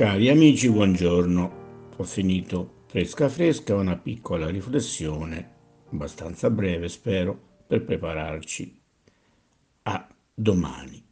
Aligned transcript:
Cari 0.00 0.30
amici, 0.30 0.70
buongiorno. 0.70 1.92
Ho 1.94 2.04
finito 2.04 2.84
fresca 2.86 3.28
fresca 3.28 3.74
una 3.74 3.98
piccola 3.98 4.48
riflessione, 4.48 5.50
abbastanza 5.90 6.48
breve 6.48 6.88
spero, 6.88 7.38
per 7.66 7.84
prepararci 7.84 8.80
a 9.82 10.08
domani. 10.32 11.04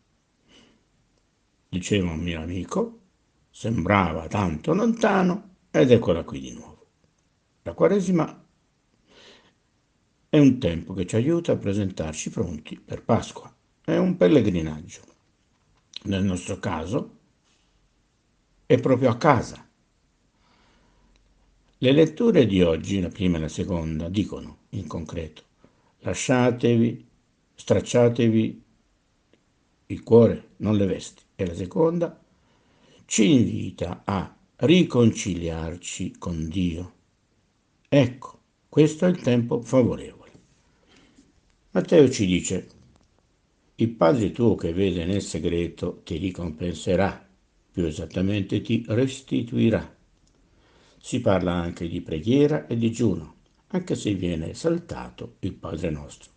Diceva 1.69 2.13
un 2.13 2.21
mio 2.21 2.41
amico, 2.41 3.01
sembrava 3.51 4.27
tanto 4.27 4.73
lontano 4.73 5.57
ed 5.71 5.91
eccola 5.91 6.25
qui 6.25 6.41
di 6.41 6.55
nuovo. 6.55 6.87
La 7.65 7.75
Quaresima 7.75 8.43
è 10.31 10.39
un 10.39 10.59
tempo 10.59 10.95
che 10.95 11.05
ci 11.05 11.17
aiuta 11.17 11.53
a 11.53 11.57
presentarci 11.57 12.31
pronti 12.31 12.81
per 12.81 13.05
Pasqua. 13.05 13.55
È 13.85 13.99
un 13.99 14.17
pellegrinaggio. 14.17 15.03
Nel 16.05 16.25
nostro 16.25 16.59
caso 16.59 17.17
è 18.69 18.79
proprio 18.79 19.09
a 19.09 19.17
casa. 19.17 19.67
Le 21.79 21.93
letture 21.93 22.45
di 22.45 22.61
oggi, 22.61 23.01
la 23.01 23.09
prima 23.09 23.39
e 23.39 23.41
la 23.41 23.49
seconda, 23.49 24.11
dicono 24.11 24.59
in 24.71 24.87
concreto, 24.87 25.43
lasciatevi, 26.01 27.07
stracciatevi 27.55 28.63
il 29.87 30.03
cuore, 30.03 30.49
non 30.59 30.77
le 30.77 30.85
vesti. 30.85 31.23
E 31.35 31.47
la 31.47 31.55
seconda 31.55 32.23
ci 33.07 33.31
invita 33.31 34.03
a 34.05 34.37
riconciliarci 34.57 36.19
con 36.19 36.47
Dio. 36.51 36.93
Ecco, 37.89 38.41
questo 38.69 39.07
è 39.07 39.09
il 39.09 39.23
tempo 39.23 39.63
favorevole. 39.63 40.33
Matteo 41.71 42.11
ci 42.11 42.27
dice, 42.27 42.69
il 43.77 43.89
Padre 43.89 44.31
tuo 44.31 44.57
che 44.57 44.75
vede 44.75 45.07
nel 45.07 45.23
segreto 45.23 46.03
ti 46.05 46.19
ricompenserà 46.19 47.28
più 47.79 47.87
esattamente 47.87 48.61
ti 48.61 48.85
restituirà. 48.89 49.97
Si 51.01 51.21
parla 51.21 51.53
anche 51.53 51.87
di 51.87 52.01
preghiera 52.01 52.67
e 52.67 52.77
digiuno, 52.77 53.37
anche 53.69 53.95
se 53.95 54.15
viene 54.15 54.53
saltato 54.53 55.37
il 55.41 55.53
Padre 55.53 55.89
nostro. 55.91 56.33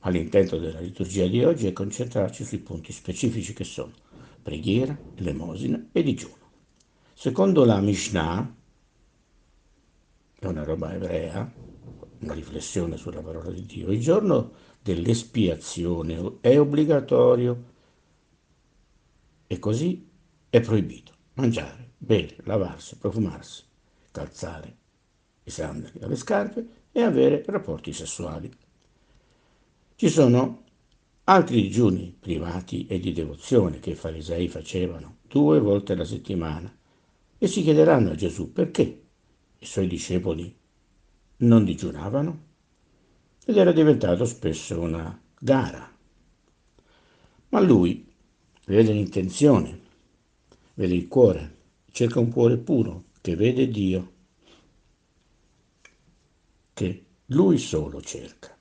Ma 0.00 0.08
l'intento 0.08 0.56
della 0.56 0.80
liturgia 0.80 1.26
di 1.26 1.44
oggi 1.44 1.66
è 1.66 1.74
concentrarci 1.74 2.44
sui 2.44 2.60
punti 2.60 2.92
specifici 2.92 3.52
che 3.52 3.64
sono 3.64 3.92
preghiera, 4.42 4.98
elemosina 5.16 5.88
e 5.92 6.02
digiuno. 6.02 6.50
Secondo 7.12 7.66
la 7.66 7.80
Mishnah, 7.82 8.56
è 10.38 10.46
una 10.46 10.64
roba 10.64 10.94
ebrea, 10.94 11.52
una 12.20 12.32
riflessione 12.32 12.96
sulla 12.96 13.20
parola 13.20 13.50
di 13.50 13.66
Dio, 13.66 13.92
il 13.92 14.00
giorno 14.00 14.52
dell'espiazione 14.80 16.38
è 16.40 16.58
obbligatorio 16.58 17.64
e 19.46 19.58
così 19.58 20.12
è 20.54 20.60
proibito 20.60 21.12
mangiare, 21.32 21.94
bere, 21.98 22.36
lavarsi, 22.44 22.96
profumarsi, 22.96 23.64
calzare 24.12 24.76
i 25.42 25.50
sandali 25.50 25.98
alle 26.00 26.14
scarpe 26.14 26.64
e 26.92 27.02
avere 27.02 27.42
rapporti 27.44 27.92
sessuali. 27.92 28.48
Ci 29.96 30.08
sono 30.08 30.62
altri 31.24 31.60
digiuni 31.60 32.16
privati 32.16 32.86
e 32.86 33.00
di 33.00 33.12
devozione 33.12 33.80
che 33.80 33.90
i 33.90 33.94
farisei 33.96 34.46
facevano 34.46 35.16
due 35.26 35.58
volte 35.58 35.94
alla 35.94 36.04
settimana 36.04 36.72
e 37.36 37.48
si 37.48 37.62
chiederanno 37.62 38.12
a 38.12 38.14
Gesù 38.14 38.52
perché 38.52 39.02
i 39.58 39.66
suoi 39.66 39.88
discepoli 39.88 40.56
non 41.38 41.64
digiunavano 41.64 42.42
ed 43.44 43.56
era 43.56 43.72
diventato 43.72 44.24
spesso 44.24 44.78
una 44.78 45.20
gara. 45.36 45.92
Ma 47.48 47.58
lui 47.58 48.08
vede 48.66 48.92
l'intenzione 48.92 49.82
vede 50.74 50.94
il 50.94 51.08
cuore, 51.08 51.56
cerca 51.90 52.18
un 52.18 52.30
cuore 52.30 52.56
puro 52.58 53.04
che 53.20 53.36
vede 53.36 53.68
Dio, 53.68 54.12
che 56.72 57.04
lui 57.26 57.58
solo 57.58 58.00
cerca. 58.00 58.56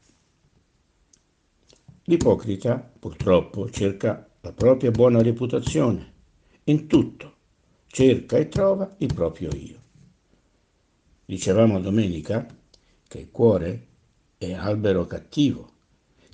L'ipocrita 2.03 2.77
purtroppo 2.77 3.69
cerca 3.69 4.29
la 4.41 4.51
propria 4.51 4.91
buona 4.91 5.21
reputazione 5.21 6.11
in 6.65 6.87
tutto, 6.87 7.35
cerca 7.87 8.37
e 8.37 8.47
trova 8.47 8.95
il 8.99 9.13
proprio 9.13 9.49
io. 9.55 9.81
Dicevamo 11.25 11.79
domenica 11.79 12.45
che 13.07 13.19
il 13.19 13.31
cuore 13.31 13.87
è 14.37 14.51
albero 14.53 15.05
cattivo 15.07 15.71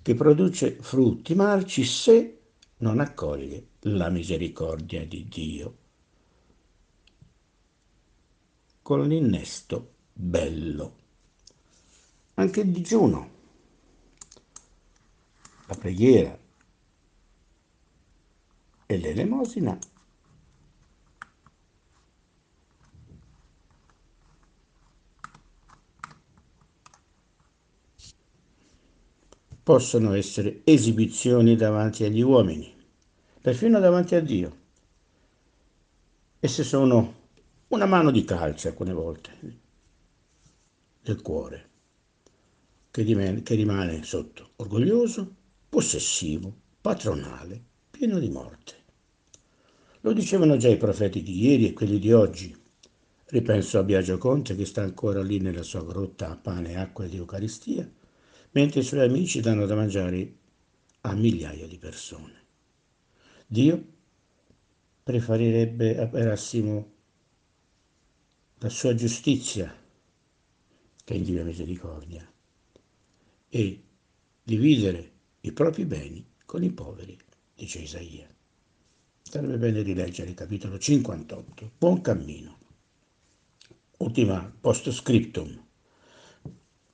che 0.01 0.15
produce 0.15 0.77
frutti 0.81 1.35
marci 1.35 1.83
se 1.83 2.39
non 2.77 2.99
accoglie 2.99 3.68
la 3.81 4.09
misericordia 4.09 5.05
di 5.05 5.27
Dio. 5.27 5.77
Con 8.81 9.07
l'innesto 9.07 9.93
bello. 10.13 10.97
Anche 12.35 12.61
il 12.61 12.71
digiuno, 12.71 13.29
la 15.67 15.75
preghiera 15.75 16.37
e 18.85 18.97
l'elemosina 18.97 19.77
possono 29.61 30.13
essere 30.13 30.61
esibizioni 30.63 31.55
davanti 31.55 32.03
agli 32.03 32.21
uomini, 32.21 32.78
perfino 33.41 33.79
davanti 33.79 34.15
a 34.15 34.21
Dio. 34.21 34.57
Esse 36.39 36.63
sono 36.63 37.15
una 37.69 37.85
mano 37.85 38.11
di 38.11 38.23
calce 38.23 38.69
alcune 38.69 38.93
volte 38.93 39.57
del 41.01 41.21
cuore, 41.21 41.69
che, 42.91 43.03
dimane, 43.03 43.41
che 43.41 43.55
rimane 43.55 44.03
sotto, 44.03 44.51
orgoglioso, 44.57 45.35
possessivo, 45.69 46.53
patronale, 46.81 47.61
pieno 47.89 48.19
di 48.19 48.29
morte. 48.29 48.75
Lo 50.01 50.13
dicevano 50.13 50.57
già 50.57 50.69
i 50.69 50.77
profeti 50.77 51.21
di 51.23 51.41
ieri 51.41 51.67
e 51.67 51.73
quelli 51.73 51.99
di 51.99 52.11
oggi. 52.11 52.55
Ripenso 53.25 53.79
a 53.79 53.83
Biagio 53.83 54.17
Conte 54.17 54.55
che 54.55 54.65
sta 54.65 54.81
ancora 54.81 55.21
lì 55.21 55.39
nella 55.39 55.63
sua 55.63 55.83
grotta 55.83 56.29
a 56.29 56.35
pane, 56.35 56.79
acqua 56.79 57.05
ed 57.05 57.13
Eucaristia 57.13 57.89
mentre 58.51 58.79
i 58.79 58.83
suoi 58.83 59.01
amici 59.01 59.41
danno 59.41 59.65
da 59.65 59.75
mangiare 59.75 60.33
a 61.01 61.13
migliaia 61.13 61.67
di 61.67 61.77
persone. 61.77 62.47
Dio 63.51 63.83
preferirebbe 65.01 65.97
a 65.97 66.07
Erassimo 66.13 66.91
la 68.59 68.69
sua 68.69 68.93
giustizia 68.93 69.75
che 71.03 71.13
in 71.15 71.23
Dio 71.23 71.43
misericordia 71.43 72.31
e 73.49 73.83
dividere 74.43 75.11
i 75.41 75.51
propri 75.51 75.85
beni 75.85 76.23
con 76.45 76.61
i 76.61 76.69
poveri, 76.69 77.17
dice 77.55 77.79
Isaia. 77.79 78.29
Sarebbe 79.23 79.57
bene 79.57 79.81
rileggere 79.81 80.29
il 80.29 80.35
capitolo 80.35 80.77
58. 80.77 81.71
Buon 81.75 82.01
cammino. 82.01 82.59
Ultima 83.97 84.55
post 84.61 84.91
scriptum. 84.91 85.65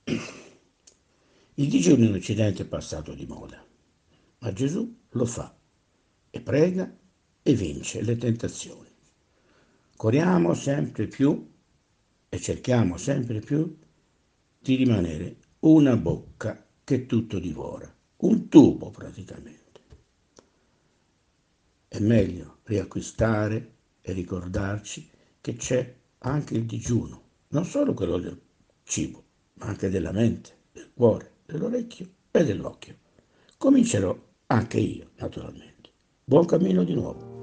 Il 0.04 1.68
digiuno 1.68 2.04
in 2.06 2.14
Occidente 2.14 2.62
è 2.62 2.66
passato 2.66 3.12
di 3.12 3.26
moda, 3.26 3.62
ma 4.38 4.52
Gesù 4.54 5.00
lo 5.10 5.26
fa 5.26 5.55
e 6.36 6.40
prega 6.40 6.96
e 7.42 7.54
vince 7.54 8.02
le 8.02 8.16
tentazioni. 8.16 8.88
Corriamo 9.96 10.54
sempre 10.54 11.06
più 11.06 11.50
e 12.28 12.38
cerchiamo 12.38 12.98
sempre 12.98 13.40
più 13.40 13.76
di 14.58 14.74
rimanere 14.74 15.36
una 15.60 15.96
bocca 15.96 16.66
che 16.84 17.06
tutto 17.06 17.38
divora, 17.38 17.92
un 18.18 18.48
tubo 18.48 18.90
praticamente. 18.90 19.80
È 21.88 21.98
meglio 22.00 22.58
riacquistare 22.64 23.74
e 24.02 24.12
ricordarci 24.12 25.08
che 25.40 25.54
c'è 25.54 25.94
anche 26.18 26.54
il 26.54 26.66
digiuno, 26.66 27.22
non 27.48 27.64
solo 27.64 27.94
quello 27.94 28.18
del 28.18 28.38
cibo, 28.82 29.24
ma 29.54 29.66
anche 29.66 29.88
della 29.88 30.12
mente, 30.12 30.64
del 30.72 30.90
cuore 30.92 31.36
dell'orecchio 31.46 32.08
e 32.30 32.44
dell'occhio. 32.44 32.98
Comincerò 33.56 34.16
anche 34.48 34.78
io, 34.78 35.10
naturalmente. 35.16 35.75
Buon 36.28 36.44
cammino 36.44 36.82
di 36.82 36.92
nuovo. 36.92 37.35